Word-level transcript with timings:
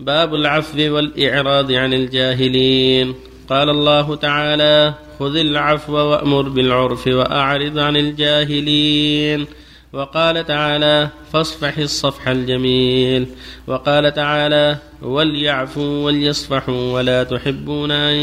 باب 0.00 0.34
العفو 0.34 0.78
والإعراض 0.78 1.72
عن 1.72 1.94
الجاهلين. 1.94 3.14
قال 3.48 3.70
الله 3.70 4.14
تعالى 4.14 4.94
خذ 5.18 5.36
العفو 5.36 5.92
وأمر 5.92 6.42
بالعرف 6.42 7.06
وأعرض 7.06 7.78
عن 7.78 7.96
الجاهلين. 7.96 9.46
وقال 9.92 10.46
تعالى 10.46 11.08
فاصفح 11.32 11.78
الصفح 11.78 12.28
الجميل. 12.28 13.26
وقال 13.66 14.14
تعالى 14.14 14.76
وليعفوا 15.02 16.04
وليصفحوا 16.04 16.92
ولا 16.92 17.24
تحبون 17.24 17.90
أن 17.90 18.14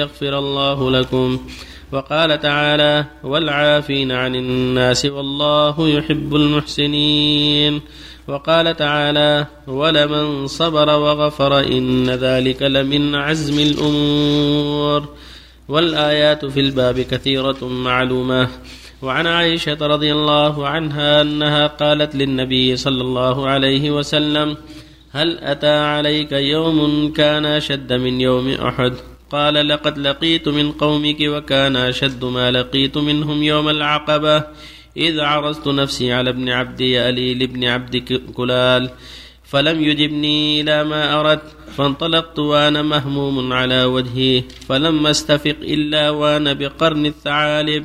يغفر 0.00 0.38
الله 0.38 0.90
لكم. 0.90 1.40
وقال 1.92 2.40
تعالى 2.40 3.04
والعافين 3.24 4.12
عن 4.12 4.34
الناس 4.34 5.06
والله 5.06 5.88
يحب 5.88 6.36
المحسنين. 6.36 7.80
وقال 8.28 8.76
تعالى 8.76 9.46
ولمن 9.66 10.46
صبر 10.46 10.88
وغفر 10.88 11.60
إن 11.60 12.10
ذلك 12.10 12.62
لمن 12.62 13.14
عزم 13.14 13.58
الأمور. 13.58 15.08
والآيات 15.68 16.44
في 16.44 16.60
الباب 16.60 17.00
كثيرة 17.00 17.64
معلومة. 17.64 18.48
وعن 19.02 19.26
عائشة 19.26 19.86
رضي 19.86 20.12
الله 20.12 20.68
عنها 20.68 21.22
أنها 21.22 21.66
قالت 21.66 22.14
للنبي 22.14 22.76
صلى 22.76 23.02
الله 23.02 23.48
عليه 23.48 23.90
وسلم 23.90 24.56
هل 25.12 25.38
أتى 25.38 25.78
عليك 25.78 26.32
يوم 26.32 27.12
كان 27.12 27.46
أشد 27.46 27.92
من 27.92 28.20
يوم 28.20 28.50
أحد؟ 28.50 28.92
قال 29.30 29.68
لقد 29.68 29.98
لقيت 29.98 30.48
من 30.48 30.72
قومك 30.72 31.16
وكان 31.20 31.76
أشد 31.76 32.24
ما 32.24 32.50
لقيت 32.50 32.98
منهم 32.98 33.42
يوم 33.42 33.68
العقبة. 33.68 34.44
إذ 34.96 35.20
عرضت 35.20 35.68
نفسي 35.68 36.12
على 36.12 36.30
ابن 36.30 36.48
عبد 36.48 36.80
يألي 36.80 37.34
لابن 37.34 37.64
عبد 37.64 37.96
كلال 38.34 38.90
فلم 39.44 39.82
يجبني 39.82 40.60
إلى 40.60 40.84
ما 40.84 41.20
أردت 41.20 41.56
فانطلقت 41.76 42.38
وأنا 42.38 42.82
مهموم 42.82 43.52
على 43.52 43.84
وجهي 43.84 44.42
فلم 44.68 45.06
أستفق 45.06 45.56
إلا 45.62 46.10
وأنا 46.10 46.52
بقرن 46.52 47.06
الثعالب 47.06 47.84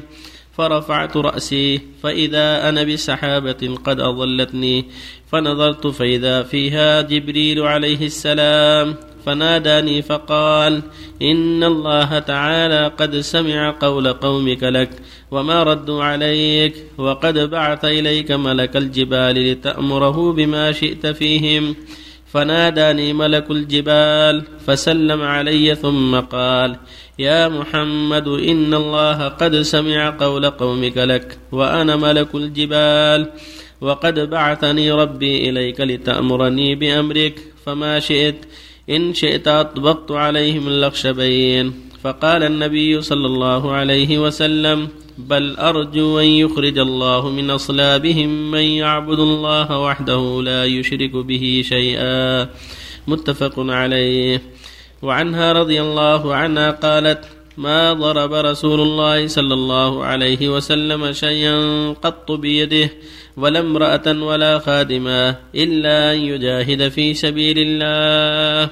فرفعت 0.58 1.18
رأسي 1.18 1.82
فإذا 2.04 2.70
أنا 2.70 2.84
بسحابة 2.84 3.76
قد 3.84 4.00
أظلتني 4.00 4.86
فنظرت 5.32 5.88
فإذا 5.88 6.44
فيها 6.44 7.02
جبريل 7.02 7.62
عليه 7.62 8.06
السلام 8.06 8.96
فناداني 9.26 10.02
فقال 10.02 10.82
إن 11.22 11.64
الله 11.64 12.20
تعالى 12.20 12.92
قد 12.98 13.20
سمع 13.20 13.76
قول 13.80 14.14
قومك 14.14 14.64
لك 14.64 14.90
وما 15.32 15.64
ردوا 15.64 16.04
عليك 16.04 16.76
وقد 16.98 17.38
بعث 17.38 17.86
إليك 17.86 18.32
ملك 18.32 18.78
الجبال 18.78 19.52
لتأمره 19.52 20.34
بما 20.34 20.72
شئت 20.72 21.08
فيهم. 21.08 21.76
فناداني 22.34 23.14
ملك 23.14 23.52
الجبال 23.52 24.44
فسلم 24.66 25.22
علي 25.22 25.76
ثم 25.76 26.20
قال 26.20 26.76
يا 27.20 27.48
محمد 27.48 28.28
إن 28.28 28.74
الله 28.74 29.28
قد 29.28 29.62
سمع 29.62 30.10
قول 30.20 30.50
قومك 30.50 30.98
لك 30.98 31.38
وأنا 31.52 31.96
ملك 31.96 32.36
الجبال 32.36 33.32
وقد 33.82 34.20
بعثني 34.20 34.92
ربي 34.92 35.50
إليك 35.50 35.82
لتأمرني 35.82 36.76
بأمرك 36.76 37.40
فما 37.66 38.00
شئت 38.00 38.36
إن 38.90 39.14
شئت 39.14 39.48
أطبقت 39.48 40.12
عليهم 40.12 40.68
الأخشبين 40.68 41.74
فقال 42.04 42.44
النبي 42.44 43.02
صلى 43.02 43.28
الله 43.28 43.72
عليه 43.72 44.20
وسلم 44.20 44.88
بل 45.18 45.58
أرجو 45.58 46.20
أن 46.20 46.26
يخرج 46.26 46.78
الله 46.78 47.30
من 47.30 47.50
أصلابهم 47.50 48.52
من 48.52 48.62
يعبد 48.62 49.20
الله 49.20 49.80
وحده 49.80 50.42
لا 50.44 50.66
يشرك 50.66 51.12
به 51.12 51.64
شيئا. 51.66 52.50
متفق 53.08 53.54
عليه. 53.58 54.42
وعنها 55.02 55.54
رضي 55.54 55.82
الله 55.82 56.36
عنها 56.36 56.72
قالت 56.72 57.26
ما 57.58 57.94
ضرب 57.94 58.34
رسول 58.34 58.80
الله 58.82 59.28
صلى 59.28 59.54
الله 59.54 60.04
عليه 60.04 60.50
وسلم 60.50 61.12
شيئا 61.12 61.58
قط 61.92 62.32
بيده 62.32 62.90
ولا 63.38 63.60
امرأة 63.60 64.08
ولا 64.08 64.60
خادما 64.60 65.36
إلا 65.56 66.14
أن 66.14 66.18
يجاهد 66.18 66.90
في 66.90 67.14
سبيل 67.14 67.58
الله. 67.60 68.70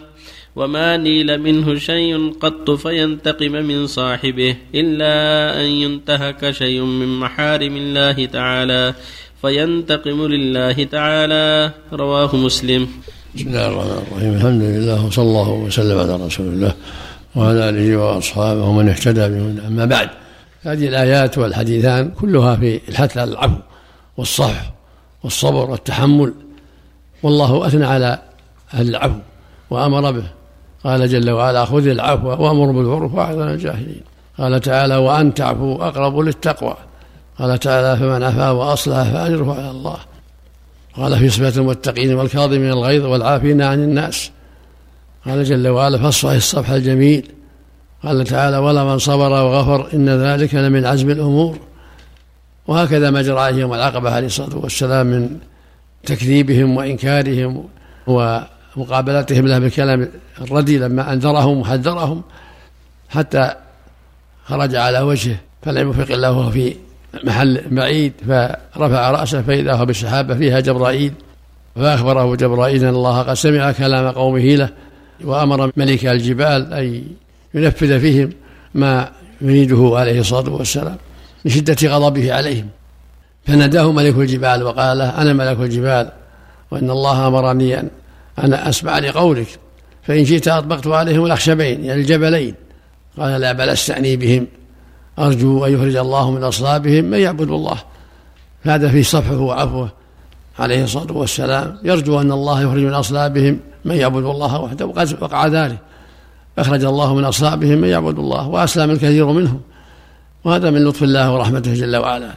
وما 0.55 0.97
نيل 0.97 1.41
منه 1.41 1.75
شيء 1.79 2.33
قط 2.39 2.71
فينتقم 2.71 3.51
من 3.51 3.87
صاحبه 3.87 4.55
إلا 4.75 5.15
أن 5.61 5.65
ينتهك 5.65 6.51
شيء 6.51 6.81
من 6.81 7.19
محارم 7.19 7.75
الله 7.77 8.25
تعالى 8.25 8.93
فينتقم 9.41 10.27
لله 10.27 10.83
تعالى. 10.83 11.71
رواه 11.93 12.35
مسلم. 12.35 12.87
بسم 13.35 13.47
الله 13.47 13.67
الرحمن 13.67 14.01
الرحيم. 14.07 14.33
الحمد 14.33 14.61
لله 14.61 15.05
وصلى 15.05 15.25
الله 15.25 15.49
وسلم 15.49 15.97
على 15.99 16.13
رسول 16.25 16.47
الله. 16.47 16.73
وعلى 17.35 17.69
آله 17.69 17.97
وأصحابه 17.97 18.63
ومن 18.63 18.89
اهتدى 18.89 19.29
بهدى 19.29 19.67
أما 19.67 19.85
بعد 19.85 20.09
هذه 20.61 20.87
الآيات 20.87 21.37
والحديثان 21.37 22.11
كلها 22.11 22.55
في 22.55 22.81
الحث 22.89 23.17
على 23.17 23.31
العفو 23.31 23.59
والصفح 24.17 24.71
والصبر 25.23 25.69
والتحمل 25.69 26.33
والله 27.23 27.67
أثنى 27.67 27.85
على 27.85 28.19
أهل 28.73 28.89
العفو 28.89 29.19
وأمر 29.69 30.11
به. 30.11 30.23
قال 30.83 31.09
جل 31.09 31.29
وعلا 31.29 31.65
خذ 31.65 31.87
العفو 31.87 32.27
وأمر 32.27 32.71
بالعرف 32.71 33.15
عن 33.15 33.49
الجاهلين 33.49 34.01
قال 34.37 34.61
تعالى 34.61 34.95
وأن 34.95 35.33
تعفوا 35.33 35.87
أقرب 35.87 36.19
للتقوى 36.19 36.75
قال 37.39 37.59
تعالى 37.59 37.99
فمن 37.99 38.23
عفا 38.23 38.49
وأصلح 38.49 39.03
فأجره 39.03 39.53
على 39.53 39.71
الله 39.71 39.97
قال 40.95 41.19
في 41.19 41.29
صفة 41.29 41.61
المتقين 41.61 42.13
والكاظمين 42.13 42.71
الغيظ 42.71 43.05
والعافين 43.05 43.61
عن 43.61 43.83
الناس 43.83 44.31
قال 45.25 45.43
جل 45.43 45.67
وعلا 45.67 45.97
فاصفح 45.97 46.29
الصفح 46.29 46.69
الجميل 46.69 47.31
قال 48.03 48.23
تعالى 48.23 48.57
ولا 48.57 48.83
من 48.83 48.97
صبر 48.97 49.31
وغفر 49.31 49.93
إن 49.93 50.09
ذلك 50.09 50.55
لمن 50.55 50.85
عزم 50.85 51.09
الأمور. 51.09 51.57
وهكذا 52.67 53.09
ما 53.09 53.21
جرى 53.21 53.39
عليهم 53.39 53.73
العقبة 53.73 54.11
عليه 54.11 54.27
الصلاة 54.27 54.57
والسلام 54.57 55.07
من 55.07 55.37
تكذيبهم 56.05 56.77
وإنكارهم 56.77 57.65
ومقابلتهم 58.07 59.47
له 59.47 59.59
بالكلام 59.59 60.09
الردي 60.41 60.77
لما 60.77 61.13
أنذرهم 61.13 61.59
وحذرهم 61.59 62.21
حتى 63.09 63.51
خرج 64.45 64.75
على 64.75 64.99
وجهه 64.99 65.35
فلم 65.61 65.87
يوفق 65.87 66.13
الله 66.13 66.31
وهو 66.31 66.51
في 66.51 66.75
محل 67.23 67.61
بعيد 67.71 68.13
فرفع 68.27 69.11
رأسه 69.11 69.41
فإذا 69.41 69.73
هو 69.73 69.85
بالسحابة 69.85 70.35
فيها 70.35 70.59
جبرائيل 70.59 71.13
فأخبره 71.75 72.35
جبرائيل 72.35 72.83
أن 72.83 72.89
الله 72.89 73.21
قد 73.21 73.33
سمع 73.33 73.71
كلام 73.71 74.11
قومه 74.11 74.55
له 74.55 74.69
وأمر 75.23 75.71
ملك 75.77 76.05
الجبال 76.05 76.73
أن 76.73 77.03
ينفذ 77.53 77.99
فيهم 77.99 78.29
ما 78.73 79.11
يريده 79.41 79.91
عليه 79.93 80.19
الصلاة 80.19 80.53
والسلام 80.53 80.97
من 81.45 81.51
شدة 81.51 81.95
غضبه 81.95 82.33
عليهم. 82.33 82.67
فناداه 83.45 83.91
ملك 83.91 84.15
الجبال 84.15 84.63
وقال 84.63 84.97
له 84.97 85.21
أنا 85.21 85.33
ملك 85.33 85.59
الجبال 85.59 86.11
وإن 86.71 86.89
الله 86.89 87.27
أمرني 87.27 87.79
أن 87.79 87.89
أنا 88.39 88.69
أسمع 88.69 88.99
لقولك. 88.99 89.47
فإن 90.03 90.25
شئت 90.25 90.47
أطبقت 90.47 90.87
عليهم 90.87 91.25
الأخشبين 91.25 91.85
يعني 91.85 92.01
الجبلين. 92.01 92.55
قال 93.17 93.41
لا 93.41 93.51
بل 93.51 93.69
أستعني 93.69 94.17
بهم. 94.17 94.47
أرجو 95.19 95.65
أن 95.65 95.73
يخرج 95.73 95.95
الله 95.95 96.31
من 96.31 96.43
أصلابهم 96.43 97.05
من 97.05 97.19
يعبد 97.19 97.49
الله. 97.49 97.77
هذا 98.63 98.89
في 98.89 99.03
صفحه 99.03 99.37
وعفوه 99.37 99.91
عليه 100.59 100.83
الصلاة 100.83 101.17
والسلام. 101.17 101.77
يرجو 101.83 102.21
أن 102.21 102.31
الله 102.31 102.61
يخرج 102.61 102.81
من 102.81 102.93
أصلابهم 102.93 103.59
من 103.85 103.95
يعبد 103.95 104.23
الله 104.23 104.61
وحده 104.61 104.85
وقد 104.85 105.17
وقع 105.21 105.47
ذلك. 105.47 105.77
أخرج 106.57 106.83
الله 106.83 107.15
من 107.15 107.25
أصلابهم 107.25 107.77
من 107.77 107.87
يعبد 107.87 108.19
الله 108.19 108.47
وأسلم 108.47 108.91
الكثير 108.91 109.25
منهم. 109.25 109.61
وهذا 110.43 110.69
من 110.69 110.83
لطف 110.85 111.03
الله 111.03 111.33
ورحمته 111.33 111.73
جل 111.73 111.95
وعلا. 111.95 112.33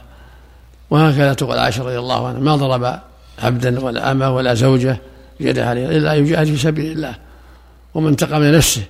وهكذا 0.89 1.33
تقول 1.33 1.57
عائشة 1.57 1.83
رضي 1.83 1.99
الله 1.99 2.27
عنها 2.27 2.39
ما 2.39 2.55
ضرب 2.55 2.99
عبدا 3.43 3.85
ولا 3.85 4.11
أمة 4.11 4.35
ولا 4.35 4.53
زوجة 4.53 4.97
يده 5.39 5.69
عليه 5.69 5.97
إلا 5.97 6.13
يجاهد 6.13 6.47
في 6.47 6.57
سبيل 6.57 6.91
الله 6.91 7.15
ومن 7.93 8.07
انتقم 8.07 8.43
لنفسه. 8.43 8.83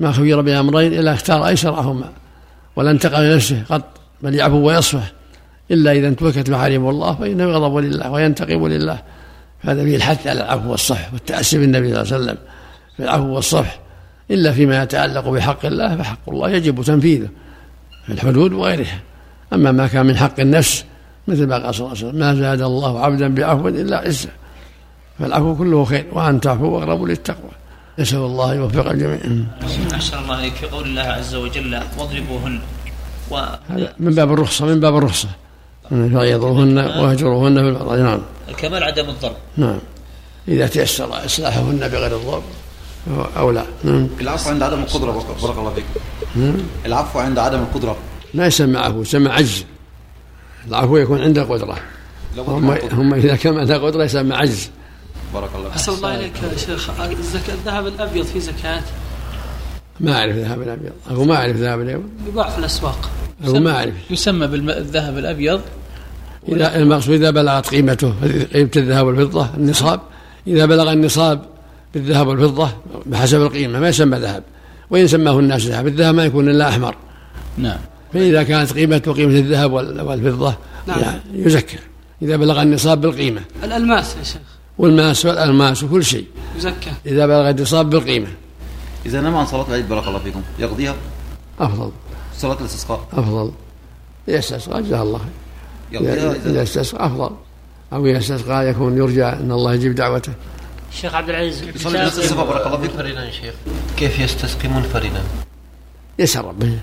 ما 0.00 0.12
خير 0.12 0.40
بأمرين 0.40 0.92
إلا 0.92 1.12
اختار 1.12 1.46
أيسرهما. 1.46 2.08
ولا 2.76 2.90
انتقم 2.90 3.20
لنفسه 3.22 3.62
قط 3.70 3.84
بل 4.22 4.34
يعفو 4.34 4.56
ويصفح. 4.56 5.12
إلا 5.70 5.92
إذا 5.92 6.08
انتهكت 6.08 6.50
محارم 6.50 6.88
الله 6.88 7.14
فإنه 7.14 7.44
يغضب 7.44 7.76
لله 7.76 8.10
وينتقم 8.10 8.66
لله. 8.66 9.02
هذا 9.62 9.84
فيه 9.84 9.96
الحث 9.96 10.26
على 10.26 10.40
العفو 10.40 10.70
والصفح 10.70 11.12
والتأسي 11.12 11.58
بالنبي 11.58 11.88
صلى 11.88 12.02
الله 12.02 12.14
عليه 12.14 12.24
وسلم 12.24 12.38
في 12.96 13.02
العفو 13.02 13.26
والصفح 13.26 13.78
إلا 14.30 14.52
فيما 14.52 14.82
يتعلق 14.82 15.28
بحق 15.28 15.66
الله 15.66 15.96
فحق 15.96 16.28
الله 16.28 16.50
يجب 16.50 16.82
تنفيذه 16.82 17.28
في 18.06 18.12
الحدود 18.12 18.52
وغيرها. 18.52 19.00
أما 19.52 19.72
ما 19.72 19.86
كان 19.86 20.06
من 20.06 20.16
حق 20.16 20.40
النفس 20.40 20.84
مثل 21.28 21.46
ما 21.46 21.58
قال 21.58 21.74
صلى 21.74 21.86
الله 21.86 21.98
عليه 21.98 22.06
وسلم 22.08 22.20
ما 22.20 22.34
زاد 22.34 22.62
الله 22.62 23.00
عبدا 23.00 23.34
بعفو 23.34 23.68
إلا 23.68 23.98
عزة. 23.98 24.28
فالعفو 25.18 25.56
كله 25.56 25.84
خير 25.84 26.06
وأن 26.12 26.40
تعفو 26.40 26.78
أقرب 26.78 27.04
للتقوى. 27.04 27.50
نسأل 27.98 28.18
الله 28.18 28.54
يوفق 28.54 28.90
الجميع. 28.90 29.18
أحسن 29.94 30.18
الله 30.18 30.34
عليك 30.34 30.54
في 30.54 30.66
قول 30.66 30.84
الله 30.84 31.02
عز 31.02 31.34
وجل 31.34 31.80
واضربوهن. 31.98 32.60
و... 33.30 33.36
هذا 33.68 33.92
من 33.98 34.14
باب 34.14 34.32
الرخصة 34.32 34.66
من 34.66 34.80
باب 34.80 34.96
الرخصة. 34.96 35.28
فغيظوهن 35.90 36.78
واهجروهن 36.78 37.54
في 37.54 37.68
المضاجع 37.68 38.02
نعم. 38.02 38.20
الكمال 38.48 38.82
عدم 38.82 39.08
الضرب. 39.08 39.36
نعم. 39.56 39.78
إذا 40.48 40.66
تيسر 40.66 41.24
إصلاحهن 41.24 41.88
بغير 41.88 42.16
الضرب 42.16 42.42
أو 43.36 43.50
لا. 43.50 43.64
نعم. 43.84 44.08
العفو 44.20 44.50
عند 44.50 44.62
عدم 44.62 44.82
القدرة 44.82 45.12
بارك 45.42 45.58
الله 45.58 45.74
فيكم 45.74 46.56
العفو 46.86 47.18
عند 47.18 47.38
عدم 47.38 47.58
القدرة. 47.58 47.96
لا 48.34 48.46
يسمى 48.46 48.78
عفو 48.78 49.02
يسمى 49.02 49.28
عجز. 49.28 49.64
العفو 50.68 50.96
يكون 50.96 51.20
عند 51.20 51.38
قدرة. 51.38 51.78
هم, 52.38 52.70
هم 52.92 53.14
إذا 53.14 53.36
كان 53.36 53.58
عند 53.58 53.72
قدرة 53.72 54.04
يسمى 54.04 54.34
عجز. 54.34 54.70
بارك 55.34 55.50
الله 55.54 55.68
فيك. 55.68 55.72
أحسن 55.72 55.92
الله 55.92 56.14
إليك 56.14 56.32
يا 56.42 56.56
شيخ. 56.56 56.90
الذهب 57.48 57.86
الأبيض 57.86 58.24
في 58.24 58.40
زكاة؟ 58.40 58.82
ما 60.00 60.18
أعرف 60.18 60.36
الذهب 60.36 60.62
الأبيض. 60.62 60.92
أقول 61.10 61.26
ما 61.26 61.36
أعرف 61.36 61.56
الذهب 61.56 61.80
الأبيض. 61.80 62.08
يباع 62.28 62.50
في 62.50 62.58
الأسواق. 62.58 63.10
أقول 63.44 63.60
ما 63.60 63.76
أعرف. 63.76 63.94
يسمى 64.10 64.46
بالذهب 64.46 65.18
الأبيض 65.18 65.60
إذا 66.48 66.76
المقصود 66.76 67.14
إذا 67.14 67.30
بلغت 67.30 67.68
قيمته 67.68 68.14
قيمة 68.54 68.70
الذهب 68.76 69.06
والفضة 69.06 69.48
النصاب. 69.56 70.00
إذا 70.46 70.66
بلغ 70.66 70.92
النصاب 70.92 71.42
بالذهب 71.94 72.26
والفضة 72.26 72.70
بحسب 73.06 73.42
القيمة 73.42 73.80
ما 73.80 73.88
يسمى 73.88 74.18
ذهب. 74.18 74.42
وإن 74.90 75.06
سماه 75.06 75.38
الناس 75.38 75.66
ذهب 75.66 75.86
الذهب 75.86 76.14
ما 76.14 76.24
يكون 76.24 76.48
إلا 76.48 76.68
أحمر. 76.68 76.94
نعم. 77.58 77.78
فإذا 78.12 78.42
كانت 78.42 78.72
قيمته 78.72 79.12
قيمة 79.12 79.38
الذهب 79.38 79.72
والفضة 79.72 80.54
نعم. 80.86 81.00
يعني 81.00 81.20
يزكى. 81.32 81.78
إذا 82.22 82.36
بلغ 82.36 82.62
النصاب 82.62 83.00
بالقيمة. 83.00 83.40
الألماس 83.64 84.16
يا 84.18 84.22
شيخ. 84.22 84.42
والماس 84.78 85.26
والألماس 85.26 85.82
وكل 85.82 86.04
شيء. 86.04 86.26
يزكى. 86.56 86.90
إذا 87.06 87.26
بلغ 87.26 87.50
النصاب 87.50 87.90
بالقيمة. 87.90 88.28
إذا 89.06 89.20
نام 89.20 89.36
عن 89.36 89.46
صلاة 89.46 89.68
العيد 89.68 89.88
بارك 89.88 90.08
الله 90.08 90.18
فيكم. 90.18 90.42
يقضيها؟ 90.58 90.94
أفضل. 91.60 91.90
صلاة 92.36 92.56
الاستسقاء. 92.60 93.00
أفضل. 93.12 93.52
يستسقى 94.28 94.82
جزاه 94.82 95.02
الله 95.02 95.18
خير. 95.18 95.28
إذا 96.00 96.36
إذا 96.46 96.62
استسقى 96.62 97.06
أفضل. 97.06 97.30
أو 97.92 98.06
يستسقى 98.06 98.68
يكون 98.70 98.96
يرجى 98.96 99.24
أن 99.24 99.52
الله 99.52 99.74
يجيب 99.74 99.94
دعوته. 99.94 100.32
شيخ 100.92 101.14
عبد 101.14 101.28
العزيز 101.28 101.62
يصلي. 101.62 101.98
نفس 101.98 102.18
الصفة 102.18 102.44
بارك 102.44 102.66
الله 102.66 102.78
فيكم 102.78 102.96
منفردا 102.96 103.24
يا 103.24 103.30
شيخ. 103.30 103.54
كيف 103.96 104.18
يستسقي 104.18 104.68
منفردا 104.68 105.22
يسأل 106.18 106.44
ربه. 106.44 106.78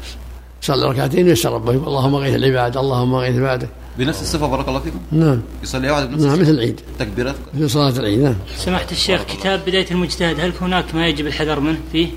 يصلي 0.64 0.90
ركعتين 0.90 1.28
ويسأل 1.28 1.52
ربه. 1.52 1.74
يقول 1.74 1.88
اللهم 1.88 2.16
غيث 2.16 2.36
العباد 2.36 2.78
اللهم 2.78 3.16
غيث 3.16 3.36
عباده. 3.36 3.70
بنفس 3.98 4.22
الصفة 4.22 4.48
بارك 4.48 4.68
الله 4.68 4.80
فيكم؟ 4.80 5.00
نعم. 5.12 5.42
يصلي 5.64 5.92
واحد 5.92 6.10
بنفس 6.10 6.24
نعم 6.24 6.42
مثل 6.42 6.52
العيد. 6.52 6.82
تكبيرات؟ 7.00 7.36
مثل 7.54 7.70
صلاة 7.70 8.00
العيد 8.00 8.20
نعم. 8.20 8.36
سماحة 8.58 8.88
الشيخ 8.92 9.24
كتاب 9.24 9.62
بداية 9.68 9.92
المجتهد 9.92 10.40
هل 10.40 10.54
هناك 10.62 10.96
ما 10.96 11.08
يجب 11.08 11.28
الحذر 11.28 11.60
منه 11.60 11.78
فيه؟ 11.92 12.08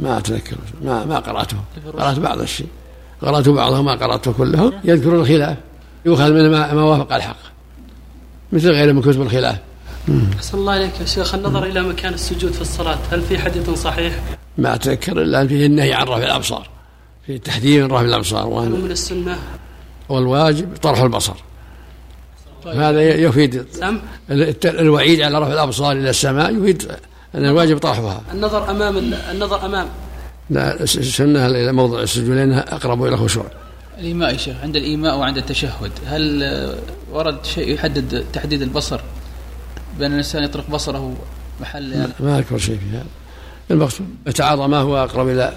ما 0.00 0.18
أتذكر. 0.18 0.56
ما 0.84 1.04
ما 1.04 1.18
قرأته. 1.18 1.56
قرأت 1.98 2.18
بعض 2.18 2.40
الشيء. 2.40 2.66
قرأت 3.22 3.48
بعضه 3.48 3.82
ما 3.82 3.94
قرأته 3.94 4.32
كله. 4.32 4.72
يذكر 4.84 5.14
الخلاف. 5.14 5.56
يؤخذ 6.04 6.32
منه 6.32 6.48
ما, 6.48 6.82
وافق 6.82 7.12
الحق. 7.12 7.36
مثل 8.52 8.70
غيره 8.70 8.92
من 8.92 9.02
كتب 9.02 9.22
الخلاف 9.22 9.58
أحسن 10.36 10.58
الله 10.58 10.76
إليك 10.76 11.00
يا 11.00 11.06
شيخ. 11.06 11.34
النظر 11.34 11.64
إلى 11.64 11.82
مكان 11.82 12.14
السجود 12.14 12.52
في 12.52 12.60
الصلاة 12.60 12.98
هل 13.12 13.22
في 13.22 13.38
حديث 13.38 13.70
صحيح؟ 13.70 14.14
ما 14.58 14.74
أتذكر 14.74 15.22
إلا 15.22 15.46
فيه 15.46 15.66
النهي 15.66 15.94
عن 15.94 16.06
رفع 16.06 16.26
الأبصار. 16.26 16.68
في 17.26 17.38
تحذير 17.38 17.84
من 17.84 17.92
رفع 17.92 18.00
الأبصار 18.00 18.46
وأن 18.46 18.70
من 18.70 18.90
السنة؟ 18.90 19.38
والواجب 20.08 20.76
طرح 20.82 21.00
البصر. 21.00 21.34
هذا 22.66 23.02
يفيد 23.02 23.66
الوعيد 24.64 25.20
على 25.20 25.38
رفع 25.38 25.52
الأبصار 25.52 25.92
إلى 25.92 26.10
السماء 26.10 26.56
يفيد 26.56 26.92
أن 27.34 27.44
الواجب 27.44 27.78
طرحها. 27.78 28.22
النظر 28.32 28.70
أمام 28.70 28.96
النظر 29.30 29.66
أمام. 29.66 29.86
لا 30.50 30.82
السنة 30.82 31.46
إلى 31.46 31.72
موضع 31.72 32.00
السجود 32.00 32.28
لأنها 32.28 32.74
أقرب 32.74 33.04
إلى 33.04 33.14
الخشوع 33.14 33.46
الإيماء 34.00 34.32
يا 34.32 34.36
شيخ 34.36 34.56
عند 34.62 34.76
الإيماء 34.76 35.18
وعند 35.18 35.36
التشهد. 35.36 35.92
هل 36.06 36.44
ورد 37.12 37.44
شيء 37.44 37.74
يحدد 37.74 38.24
تحديد 38.32 38.62
البصر؟ 38.62 39.00
بأن 39.98 40.12
الإنسان 40.12 40.42
يطرق 40.44 40.70
بصره 40.70 41.16
محل 41.60 41.92
يعني 41.92 42.12
ما 42.20 42.38
أذكر 42.38 42.58
شيء 42.58 42.78
في 42.78 42.96
هذا 42.96 43.06
المقصود 43.70 44.06
يتعاطى 44.26 44.66
ما 44.66 44.78
هو 44.78 45.04
أقرب 45.04 45.28
إلى 45.28 45.54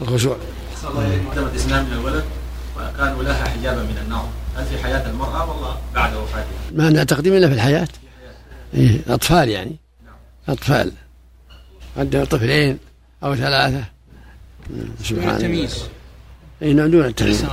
الخشوع. 0.00 0.36
أحسن 0.74 0.88
الله 0.88 1.06
إليك 1.06 1.22
مقدمة 1.22 1.54
إسلام 1.56 1.84
من 1.84 1.92
الولد 1.92 2.24
وكانوا 2.76 3.22
لها 3.22 3.44
حجابا 3.44 3.82
من 3.82 3.98
النار. 4.04 4.28
هل 4.56 4.64
في 4.64 4.78
حياة 4.78 5.10
المرأة 5.10 5.50
والله 5.50 5.78
بعد 5.94 6.14
وفاتها؟ 6.14 6.46
ما 6.72 6.86
عندنا 6.86 7.04
تقديم 7.04 7.34
إلا 7.34 7.48
في 7.48 7.54
الحياة. 7.54 7.88
إيه 8.74 9.00
أطفال 9.08 9.48
يعني. 9.48 9.76
أطفال. 10.48 10.92
عندنا 11.96 12.24
طفلين 12.24 12.78
أو 13.22 13.34
ثلاثة. 13.34 13.84
سبحان 15.02 15.22
الله 15.22 15.36
التمييز. 15.36 15.84
إيه 16.62 16.72
نعم، 16.72 16.90
دون 16.90 17.04
التمييز. 17.04 17.44